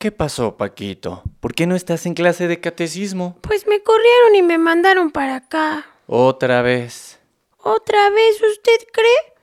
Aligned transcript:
¿Qué 0.00 0.10
pasó, 0.10 0.56
Paquito? 0.56 1.22
¿Por 1.40 1.54
qué 1.54 1.66
no 1.66 1.76
estás 1.76 2.06
en 2.06 2.14
clase 2.14 2.48
de 2.48 2.58
catecismo? 2.58 3.36
Pues 3.42 3.66
me 3.66 3.82
corrieron 3.82 4.34
y 4.34 4.40
me 4.40 4.56
mandaron 4.56 5.10
para 5.10 5.36
acá. 5.36 5.84
Otra 6.06 6.62
vez. 6.62 7.20
¿Otra 7.58 8.08
vez 8.08 8.40
usted 8.40 8.78
cree? 8.94 9.34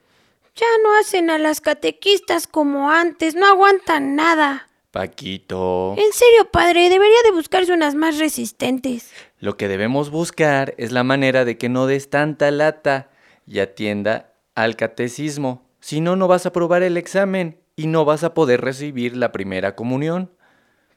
Ya 0.55 0.65
no 0.81 0.97
hacen 0.97 1.29
a 1.29 1.37
las 1.37 1.61
catequistas 1.61 2.47
como 2.47 2.89
antes, 2.89 3.35
no 3.35 3.45
aguantan 3.45 4.15
nada. 4.15 4.67
Paquito. 4.89 5.93
En 5.95 6.11
serio, 6.11 6.49
padre, 6.49 6.89
debería 6.89 7.21
de 7.23 7.33
buscarse 7.33 7.71
unas 7.71 7.93
más 7.93 8.17
resistentes. 8.17 9.11
Lo 9.39 9.57
que 9.57 9.67
debemos 9.67 10.09
buscar 10.09 10.73
es 10.79 10.91
la 10.91 11.03
manera 11.03 11.45
de 11.45 11.59
que 11.59 11.69
no 11.69 11.85
des 11.85 12.09
tanta 12.09 12.49
lata 12.49 13.11
y 13.45 13.59
atienda 13.59 14.33
al 14.55 14.75
catecismo. 14.75 15.69
Si 15.81 16.01
no, 16.01 16.15
no 16.15 16.27
vas 16.27 16.47
a 16.47 16.49
aprobar 16.49 16.81
el 16.81 16.97
examen 16.97 17.59
y 17.75 17.85
no 17.85 18.05
vas 18.05 18.23
a 18.23 18.33
poder 18.33 18.61
recibir 18.61 19.15
la 19.15 19.31
primera 19.31 19.75
comunión. 19.75 20.31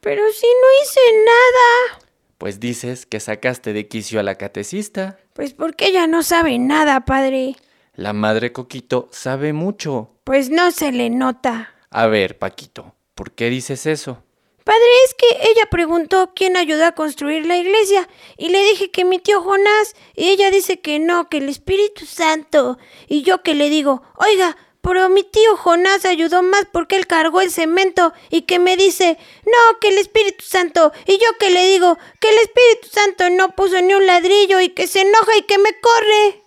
Pero 0.01 0.23
si 0.31 0.47
no 0.47 0.83
hice 0.83 0.99
nada. 1.25 2.05
Pues 2.39 2.59
dices 2.59 3.05
que 3.05 3.19
sacaste 3.19 3.71
de 3.71 3.87
quicio 3.87 4.19
a 4.19 4.23
la 4.23 4.35
catecista. 4.35 5.19
Pues 5.33 5.53
porque 5.53 5.87
ella 5.87 6.07
no 6.07 6.23
sabe 6.23 6.57
nada, 6.57 7.05
padre. 7.05 7.55
La 7.95 8.11
madre 8.11 8.51
Coquito 8.51 9.09
sabe 9.11 9.53
mucho. 9.53 10.09
Pues 10.23 10.49
no 10.49 10.71
se 10.71 10.91
le 10.91 11.11
nota. 11.11 11.75
A 11.91 12.07
ver, 12.07 12.39
Paquito, 12.39 12.95
¿por 13.13 13.31
qué 13.31 13.51
dices 13.51 13.85
eso? 13.85 14.23
Padre, 14.63 14.79
es 15.05 15.13
que 15.13 15.27
ella 15.49 15.67
preguntó 15.69 16.31
quién 16.35 16.57
ayudó 16.57 16.85
a 16.85 16.93
construir 16.93 17.45
la 17.45 17.57
iglesia 17.57 18.07
y 18.37 18.49
le 18.49 18.63
dije 18.63 18.89
que 18.89 19.05
mi 19.05 19.19
tío 19.19 19.41
Jonás 19.41 19.95
y 20.15 20.29
ella 20.29 20.49
dice 20.49 20.79
que 20.79 20.99
no, 20.99 21.29
que 21.29 21.37
el 21.37 21.49
Espíritu 21.49 22.05
Santo. 22.05 22.79
Y 23.07 23.21
yo 23.21 23.43
que 23.43 23.53
le 23.53 23.69
digo, 23.69 24.01
oiga, 24.15 24.57
pero 24.81 25.09
mi 25.09 25.23
tío 25.23 25.55
Jonás 25.57 26.05
ayudó 26.05 26.41
más 26.41 26.65
porque 26.71 26.95
él 26.95 27.05
cargó 27.05 27.41
el 27.41 27.51
cemento 27.51 28.13
y 28.29 28.43
que 28.43 28.57
me 28.57 28.77
dice, 28.77 29.17
no, 29.45 29.79
que 29.79 29.89
el 29.89 29.99
Espíritu 29.99 30.43
Santo. 30.43 30.91
Y 31.05 31.13
yo 31.13 31.37
que 31.39 31.51
le 31.51 31.65
digo, 31.67 31.97
que 32.19 32.29
el 32.29 32.37
Espíritu 32.39 32.87
Santo 32.91 33.29
no 33.29 33.49
puso 33.55 33.79
ni 33.81 33.93
un 33.93 34.07
ladrillo 34.07 34.59
y 34.59 34.69
que 34.69 34.87
se 34.87 35.01
enoja 35.01 35.37
y 35.37 35.43
que 35.43 35.59
me 35.59 35.79
corre. 35.79 36.41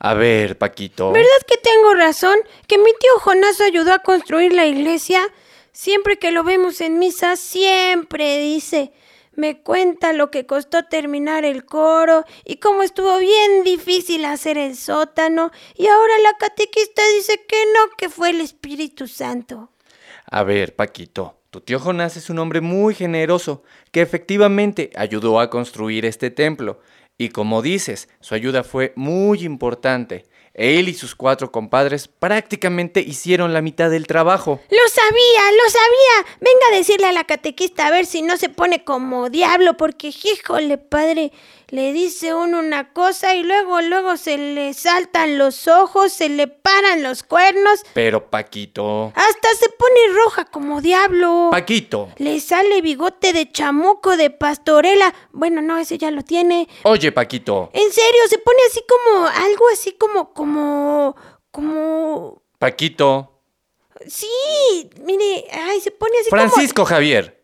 A 0.00 0.14
ver, 0.14 0.58
Paquito. 0.58 1.12
¿Verdad 1.12 1.28
que 1.46 1.56
tengo 1.58 1.94
razón? 1.94 2.36
Que 2.66 2.76
mi 2.76 2.92
tío 2.98 3.18
Jonás 3.20 3.60
ayudó 3.60 3.92
a 3.92 4.00
construir 4.00 4.52
la 4.52 4.66
iglesia. 4.66 5.22
Siempre 5.72 6.18
que 6.18 6.32
lo 6.32 6.42
vemos 6.42 6.80
en 6.80 6.98
misa, 6.98 7.36
siempre 7.36 8.38
dice, 8.38 8.92
me 9.36 9.62
cuenta 9.62 10.12
lo 10.12 10.30
que 10.30 10.46
costó 10.46 10.84
terminar 10.84 11.44
el 11.44 11.64
coro 11.64 12.24
y 12.44 12.56
cómo 12.56 12.82
estuvo 12.82 13.18
bien 13.18 13.62
difícil 13.64 14.24
hacer 14.24 14.58
el 14.58 14.76
sótano. 14.76 15.50
Y 15.74 15.86
ahora 15.86 16.14
la 16.22 16.32
catequista 16.38 17.02
dice 17.16 17.44
que 17.46 17.56
no, 17.74 17.90
que 17.96 18.08
fue 18.08 18.30
el 18.30 18.40
Espíritu 18.40 19.06
Santo. 19.06 19.70
A 20.28 20.42
ver, 20.42 20.74
Paquito, 20.74 21.38
tu 21.50 21.60
tío 21.60 21.78
Jonás 21.78 22.16
es 22.16 22.30
un 22.30 22.38
hombre 22.38 22.60
muy 22.60 22.94
generoso 22.94 23.62
que 23.92 24.02
efectivamente 24.02 24.90
ayudó 24.96 25.38
a 25.38 25.50
construir 25.50 26.04
este 26.04 26.30
templo. 26.30 26.80
Y 27.18 27.30
como 27.30 27.62
dices, 27.62 28.08
su 28.20 28.34
ayuda 28.34 28.62
fue 28.64 28.92
muy 28.96 29.44
importante. 29.44 30.26
Él 30.56 30.88
y 30.88 30.94
sus 30.94 31.14
cuatro 31.14 31.52
compadres 31.52 32.08
prácticamente 32.08 33.00
hicieron 33.00 33.52
la 33.52 33.60
mitad 33.60 33.90
del 33.90 34.06
trabajo. 34.06 34.58
Lo 34.70 34.88
sabía, 34.88 35.52
lo 35.52 35.70
sabía. 35.70 36.36
Venga 36.40 36.66
a 36.72 36.76
decirle 36.76 37.06
a 37.06 37.12
la 37.12 37.24
catequista 37.24 37.86
a 37.86 37.90
ver 37.90 38.06
si 38.06 38.22
no 38.22 38.38
se 38.38 38.48
pone 38.48 38.82
como 38.82 39.28
diablo, 39.28 39.76
porque 39.76 40.08
híjole, 40.08 40.78
padre, 40.78 41.30
le 41.68 41.92
dice 41.92 42.32
uno 42.32 42.60
una 42.60 42.92
cosa 42.92 43.34
y 43.34 43.42
luego, 43.42 43.80
luego 43.80 44.16
se 44.16 44.38
le 44.38 44.72
saltan 44.72 45.36
los 45.36 45.66
ojos, 45.66 46.12
se 46.12 46.28
le 46.28 46.46
paran 46.46 47.02
los 47.02 47.24
cuernos, 47.24 47.84
Pero 47.92 48.30
Paquito... 48.30 49.12
hasta 49.14 49.54
se 49.58 49.68
pone 49.70 50.14
roja 50.14 50.44
como 50.44 50.80
diablo. 50.80 51.48
Paquito. 51.50 52.10
Le 52.18 52.38
sale 52.40 52.80
bigote 52.82 53.32
de 53.32 53.50
chamuco 53.50 54.16
de 54.16 54.30
pastorela. 54.30 55.12
Bueno, 55.32 55.60
no, 55.60 55.78
ese 55.78 55.98
ya 55.98 56.10
lo 56.10 56.22
tiene. 56.22 56.68
Oye, 56.84 57.10
Paquito. 57.10 57.70
En 57.72 57.90
serio, 57.90 58.20
se 58.28 58.38
pone 58.38 58.58
así 58.70 58.80
como, 58.88 59.26
algo 59.26 59.64
así 59.72 59.92
como, 59.92 60.32
como, 60.32 61.16
como... 61.50 62.42
Paquito. 62.58 63.32
Sí, 64.06 64.90
mire, 65.00 65.46
ay, 65.50 65.80
se 65.80 65.90
pone 65.90 66.12
así 66.20 66.30
como... 66.30 66.42
Francisco 66.42 66.84
Javier. 66.84 67.35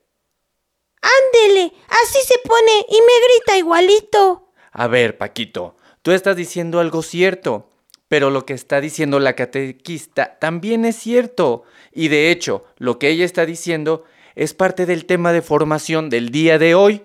Ándele, 1.02 1.72
así 1.88 2.18
se 2.24 2.38
pone 2.44 2.86
y 2.88 3.00
me 3.00 3.26
grita 3.26 3.58
igualito. 3.58 4.52
A 4.70 4.86
ver, 4.86 5.18
Paquito, 5.18 5.76
tú 6.02 6.12
estás 6.12 6.36
diciendo 6.36 6.80
algo 6.80 7.02
cierto, 7.02 7.68
pero 8.08 8.30
lo 8.30 8.46
que 8.46 8.54
está 8.54 8.80
diciendo 8.80 9.20
la 9.20 9.34
catequista 9.34 10.38
también 10.38 10.84
es 10.84 10.96
cierto. 10.96 11.64
Y 11.92 12.08
de 12.08 12.30
hecho, 12.30 12.64
lo 12.78 12.98
que 12.98 13.08
ella 13.08 13.24
está 13.24 13.46
diciendo 13.46 14.04
es 14.34 14.54
parte 14.54 14.86
del 14.86 15.06
tema 15.06 15.32
de 15.32 15.42
formación 15.42 16.08
del 16.08 16.30
día 16.30 16.58
de 16.58 16.74
hoy. 16.74 17.02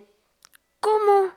¿Cómo? 0.79 1.33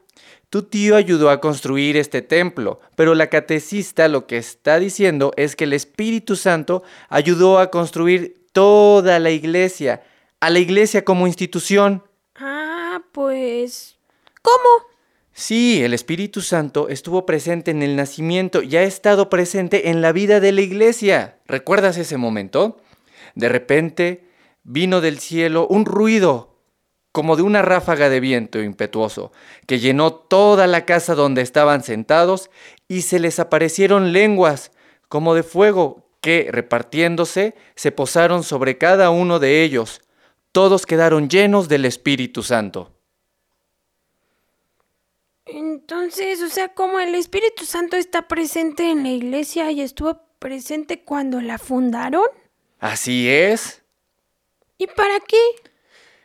Tu 0.50 0.64
tío 0.64 0.96
ayudó 0.96 1.30
a 1.30 1.40
construir 1.40 1.96
este 1.96 2.22
templo, 2.22 2.80
pero 2.96 3.14
la 3.14 3.28
catecista 3.28 4.08
lo 4.08 4.26
que 4.26 4.36
está 4.36 4.78
diciendo 4.78 5.32
es 5.36 5.54
que 5.54 5.64
el 5.64 5.72
Espíritu 5.72 6.36
Santo 6.36 6.82
ayudó 7.08 7.58
a 7.58 7.70
construir 7.70 8.48
toda 8.52 9.18
la 9.20 9.30
iglesia, 9.30 10.02
a 10.40 10.50
la 10.50 10.58
iglesia 10.58 11.04
como 11.04 11.26
institución. 11.26 12.02
Pues... 13.12 13.96
¿Cómo? 14.42 14.90
Sí, 15.32 15.82
el 15.82 15.94
Espíritu 15.94 16.42
Santo 16.42 16.88
estuvo 16.88 17.24
presente 17.24 17.70
en 17.70 17.82
el 17.82 17.96
nacimiento 17.96 18.62
y 18.62 18.76
ha 18.76 18.82
estado 18.82 19.30
presente 19.30 19.90
en 19.90 20.02
la 20.02 20.12
vida 20.12 20.40
de 20.40 20.52
la 20.52 20.60
iglesia. 20.60 21.38
¿Recuerdas 21.46 21.96
ese 21.98 22.16
momento? 22.16 22.80
De 23.34 23.48
repente 23.48 24.28
vino 24.64 25.00
del 25.00 25.18
cielo 25.18 25.66
un 25.68 25.86
ruido, 25.86 26.58
como 27.12 27.36
de 27.36 27.42
una 27.42 27.62
ráfaga 27.62 28.08
de 28.08 28.20
viento 28.20 28.60
impetuoso, 28.62 29.32
que 29.66 29.78
llenó 29.78 30.12
toda 30.12 30.66
la 30.66 30.84
casa 30.84 31.14
donde 31.14 31.42
estaban 31.42 31.82
sentados 31.82 32.50
y 32.86 33.02
se 33.02 33.18
les 33.18 33.38
aparecieron 33.38 34.12
lenguas, 34.12 34.72
como 35.08 35.34
de 35.34 35.42
fuego, 35.42 36.08
que, 36.20 36.48
repartiéndose, 36.50 37.54
se 37.74 37.92
posaron 37.92 38.42
sobre 38.44 38.78
cada 38.78 39.10
uno 39.10 39.38
de 39.38 39.62
ellos. 39.62 40.02
Todos 40.52 40.86
quedaron 40.86 41.28
llenos 41.28 41.68
del 41.68 41.84
Espíritu 41.84 42.42
Santo. 42.42 42.99
Entonces, 45.52 46.42
o 46.42 46.48
sea, 46.48 46.68
como 46.68 47.00
el 47.00 47.14
Espíritu 47.14 47.64
Santo 47.64 47.96
está 47.96 48.28
presente 48.28 48.90
en 48.90 49.02
la 49.02 49.10
iglesia 49.10 49.70
y 49.70 49.80
estuvo 49.80 50.20
presente 50.38 51.02
cuando 51.02 51.40
la 51.40 51.58
fundaron. 51.58 52.24
Así 52.78 53.28
es. 53.28 53.82
¿Y 54.78 54.86
para 54.86 55.20
qué? 55.20 55.40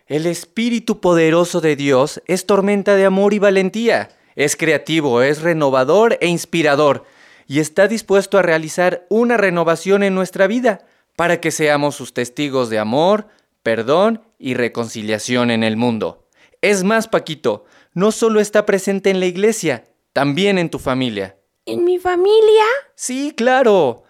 El 0.08 0.28
Espíritu 0.28 1.02
poderoso 1.02 1.60
de 1.60 1.76
Dios 1.76 2.22
es 2.28 2.46
tormenta 2.46 2.96
de 2.96 3.06
amor 3.06 3.34
y 3.34 3.40
valentía. 3.40 4.10
Es 4.36 4.56
creativo, 4.56 5.22
es 5.22 5.42
renovador 5.42 6.18
e 6.22 6.28
inspirador. 6.28 7.06
Y 7.48 7.60
está 7.60 7.88
dispuesto 7.88 8.38
a 8.38 8.44
realizar 8.44 9.06
una 9.10 9.38
renovación 9.38 10.04
en 10.04 10.14
nuestra 10.14 10.48
vida 10.48 10.86
para 11.16 11.42
que 11.42 11.52
seamos 11.52 11.96
sus 11.96 12.14
testigos 12.14 12.70
de 12.70 12.80
amor, 12.80 13.28
perdón 13.64 14.22
y 14.38 14.54
reconciliación 14.54 15.50
en 15.50 15.64
el 15.64 15.78
mundo. 15.78 16.25
Es 16.66 16.84
más, 16.84 17.08
Paquito, 17.08 17.66
no 17.94 18.12
solo 18.12 18.40
está 18.40 18.66
presente 18.66 19.12
en 19.12 19.20
la 19.20 19.28
iglesia, 19.28 19.84
también 20.14 20.58
en 20.58 20.72
tu 20.72 20.80
familia. 20.80 21.38
¿En 21.68 21.84
mi 21.84 22.00
familia? 22.00 22.64
Sí, 22.96 23.36
claro. 23.38 24.02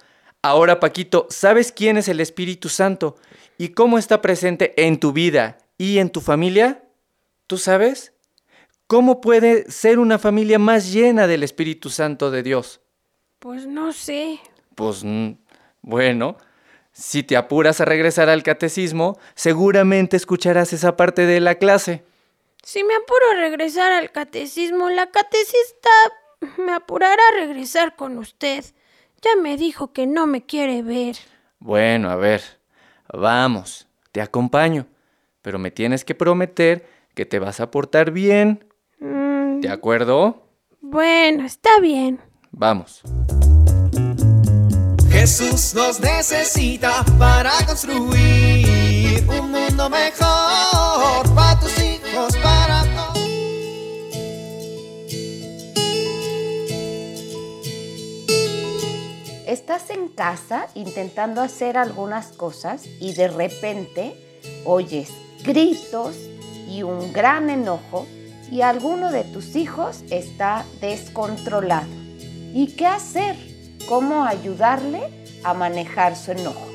Ahora, 0.41 0.79
Paquito, 0.79 1.27
¿sabes 1.29 1.73
quién 1.73 1.97
es 1.97 2.07
el 2.07 2.21
Espíritu 2.21 2.69
Santo 2.69 3.17
y 3.57 3.73
cómo 3.73 3.97
está 3.97 4.21
presente 4.21 4.73
en 4.77 5.01
tu 5.01 5.11
vida 5.11 5.57
y 5.77 5.97
en 5.97 6.09
tu 6.09 6.21
familia? 6.21 6.81
¿Tú 7.45 7.57
sabes? 7.57 8.13
¿Cómo 8.87 9.19
puede 9.19 9.69
ser 9.69 9.99
una 9.99 10.17
familia 10.17 10.57
más 10.57 10.93
llena 10.93 11.27
del 11.27 11.43
Espíritu 11.43 11.89
Santo 11.89 12.31
de 12.31 12.41
Dios? 12.41 12.79
Pues 13.39 13.67
no 13.67 13.91
sé. 13.91 14.39
Pues 14.75 15.03
mm, 15.03 15.31
bueno, 15.81 16.37
si 16.93 17.21
te 17.21 17.35
apuras 17.35 17.81
a 17.81 17.85
regresar 17.85 18.29
al 18.29 18.43
catecismo, 18.43 19.19
seguramente 19.33 20.15
escucharás 20.15 20.71
esa 20.71 20.95
parte 20.95 21.25
de 21.25 21.41
la 21.41 21.55
clase. 21.55 22.05
Si 22.65 22.83
me 22.83 22.95
apuro 22.95 23.29
a 23.31 23.35
regresar 23.35 23.91
al 23.91 24.11
catecismo, 24.11 24.89
la 24.89 25.11
catecista 25.11 25.89
me 26.57 26.73
apurará 26.73 27.21
a 27.31 27.35
regresar 27.39 27.95
con 27.95 28.17
usted. 28.17 28.65
Ya 29.21 29.35
me 29.39 29.55
dijo 29.55 29.93
que 29.93 30.07
no 30.07 30.25
me 30.25 30.47
quiere 30.47 30.81
ver. 30.81 31.15
Bueno, 31.59 32.09
a 32.09 32.15
ver, 32.15 32.41
vamos, 33.13 33.87
te 34.11 34.19
acompaño, 34.19 34.87
pero 35.43 35.59
me 35.59 35.69
tienes 35.69 36.03
que 36.03 36.15
prometer 36.15 36.89
que 37.13 37.27
te 37.27 37.37
vas 37.37 37.59
a 37.59 37.69
portar 37.69 38.09
bien. 38.09 38.65
Mm, 38.97 39.59
¿De 39.59 39.69
acuerdo? 39.69 40.47
bueno, 40.81 41.45
está 41.45 41.79
bien. 41.79 42.19
Vamos. 42.49 43.03
Jesús 45.11 45.75
nos 45.75 45.99
necesita 45.99 47.05
para 47.19 47.51
construir 47.67 49.23
un 49.29 49.51
mundo 49.51 49.87
mejor 49.87 51.35
para 51.35 51.59
tus 51.59 51.84
Estás 59.47 59.91
en 59.91 60.07
casa 60.07 60.69
intentando 60.73 61.39
hacer 61.39 61.77
algunas 61.77 62.29
cosas 62.29 62.83
y 62.99 63.13
de 63.13 63.27
repente 63.27 64.15
oyes 64.65 65.11
gritos 65.43 66.15
y 66.67 66.81
un 66.81 67.13
gran 67.13 67.51
enojo 67.51 68.07
y 68.51 68.61
alguno 68.61 69.11
de 69.11 69.23
tus 69.23 69.55
hijos 69.55 70.03
está 70.09 70.65
descontrolado. 70.81 71.87
¿Y 72.55 72.73
qué 72.75 72.87
hacer? 72.87 73.35
¿Cómo 73.87 74.23
ayudarle 74.23 75.27
a 75.43 75.53
manejar 75.53 76.15
su 76.15 76.31
enojo? 76.31 76.65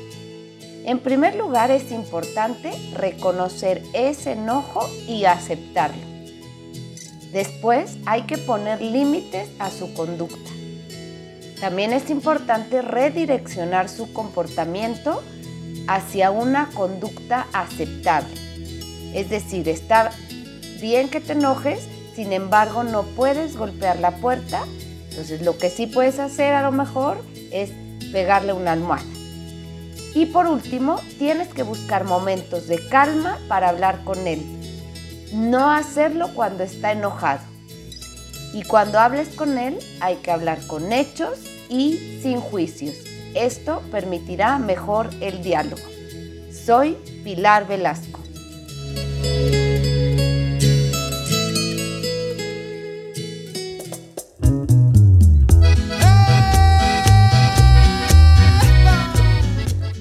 En 0.85 0.99
primer 0.99 1.35
lugar 1.35 1.71
es 1.71 1.91
importante 1.91 2.71
reconocer 2.95 3.83
ese 3.93 4.31
enojo 4.31 4.89
y 5.09 5.25
aceptarlo. 5.25 6.03
Después 7.33 7.97
hay 8.05 8.21
que 8.21 8.37
poner 8.37 8.81
límites 8.81 9.49
a 9.59 9.69
su 9.69 9.93
conducta. 9.93 10.60
También 11.61 11.93
es 11.93 12.09
importante 12.09 12.81
redireccionar 12.81 13.87
su 13.87 14.11
comportamiento 14.13 15.21
hacia 15.87 16.31
una 16.31 16.69
conducta 16.71 17.45
aceptable. 17.53 18.33
Es 19.13 19.29
decir, 19.29 19.69
está 19.69 20.09
bien 20.81 21.07
que 21.07 21.21
te 21.21 21.33
enojes, 21.33 21.87
sin 22.15 22.33
embargo 22.33 22.83
no 22.83 23.03
puedes 23.03 23.57
golpear 23.57 23.99
la 23.99 24.09
puerta. 24.15 24.65
Entonces 25.11 25.43
lo 25.43 25.59
que 25.59 25.69
sí 25.69 25.85
puedes 25.85 26.17
hacer 26.17 26.55
a 26.55 26.63
lo 26.63 26.71
mejor 26.71 27.23
es 27.51 27.69
pegarle 28.11 28.53
una 28.53 28.71
almohada. 28.71 29.05
Y 30.15 30.25
por 30.25 30.47
último, 30.47 30.99
tienes 31.19 31.49
que 31.49 31.61
buscar 31.61 32.05
momentos 32.05 32.67
de 32.67 32.85
calma 32.89 33.37
para 33.47 33.69
hablar 33.69 34.03
con 34.03 34.25
él. 34.27 34.43
No 35.31 35.69
hacerlo 35.71 36.33
cuando 36.33 36.63
está 36.63 36.91
enojado. 36.91 37.41
Y 38.51 38.63
cuando 38.63 38.99
hables 38.99 39.29
con 39.29 39.59
él, 39.59 39.77
hay 40.01 40.15
que 40.17 40.31
hablar 40.31 40.65
con 40.67 40.91
hechos 40.91 41.37
y 41.71 42.19
sin 42.21 42.39
juicios. 42.41 42.95
Esto 43.33 43.81
permitirá 43.91 44.59
mejor 44.59 45.09
el 45.21 45.41
diálogo. 45.41 45.81
Soy 46.51 46.97
Pilar 47.23 47.65
Velasco. 47.65 48.19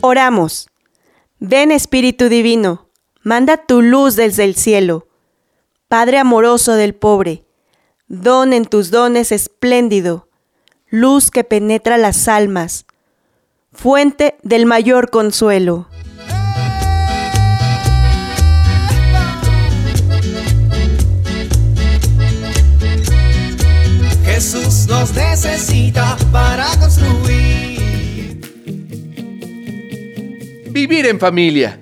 Oramos. 0.03 0.69
Ven 1.39 1.71
Espíritu 1.71 2.29
Divino, 2.29 2.89
manda 3.23 3.57
tu 3.57 3.81
luz 3.81 4.17
desde 4.17 4.45
el 4.45 4.57
cielo. 4.57 5.07
Padre 5.89 6.19
amoroso 6.19 6.75
del 6.75 6.95
pobre, 6.95 7.45
don 8.09 8.53
en 8.53 8.65
tus 8.65 8.91
dones 8.91 9.31
espléndido, 9.31 10.30
luz 10.91 11.31
que 11.31 11.45
penetra 11.45 11.99
las 11.99 12.27
almas, 12.27 12.85
fuente 13.73 14.37
del 14.43 14.67
mayor 14.67 15.11
consuelo. 15.11 15.87
Jesús 24.25 24.87
nos 24.89 25.15
necesita 25.15 26.17
para 26.33 26.67
construir. 26.81 28.41
Vivir 30.71 31.07
en 31.07 31.21
familia. 31.21 31.79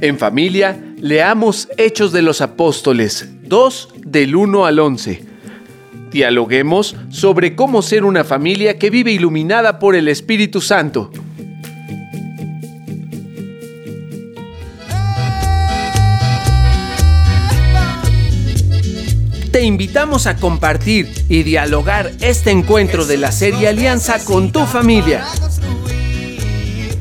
En 0.00 0.18
familia, 0.18 0.78
leamos 0.98 1.68
Hechos 1.76 2.12
de 2.12 2.22
los 2.22 2.40
Apóstoles 2.40 3.28
2 3.42 3.94
del 4.06 4.36
1 4.36 4.66
al 4.66 4.78
11. 4.78 5.33
Dialoguemos 6.14 6.94
sobre 7.10 7.56
cómo 7.56 7.82
ser 7.82 8.04
una 8.04 8.22
familia 8.22 8.78
que 8.78 8.88
vive 8.88 9.10
iluminada 9.10 9.80
por 9.80 9.96
el 9.96 10.06
Espíritu 10.06 10.60
Santo. 10.60 11.10
Te 19.50 19.62
invitamos 19.62 20.28
a 20.28 20.36
compartir 20.36 21.12
y 21.28 21.42
dialogar 21.42 22.12
este 22.20 22.52
encuentro 22.52 23.06
de 23.06 23.16
la 23.16 23.32
serie 23.32 23.66
Alianza 23.66 24.24
con 24.24 24.52
tu 24.52 24.66
familia. 24.66 25.24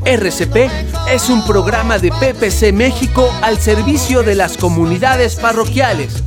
RCP 0.07 0.71
es 1.11 1.29
un 1.29 1.45
programa 1.45 1.99
de 1.99 2.09
PPC 2.09 2.73
México 2.73 3.31
al 3.43 3.59
servicio 3.59 4.23
de 4.23 4.33
las 4.33 4.57
comunidades 4.57 5.35
parroquiales. 5.35 6.23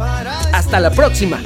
Hasta 0.52 0.78
la 0.78 0.92
próxima 0.92 1.40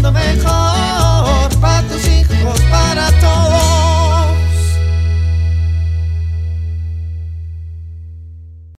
mejor 0.00 1.60
para 1.60 1.82
tus 1.82 2.06
hijos, 2.06 2.60
para 2.70 3.10
todos. 3.20 3.71